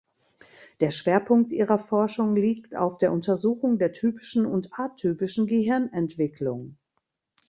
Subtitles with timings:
[0.79, 6.75] Der Schwerpunkt ihrer Forschung liegt auf der Untersuchung der typischen und atypischen Gehirnentwicklung.